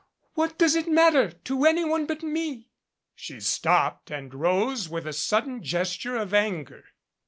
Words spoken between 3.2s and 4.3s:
stopped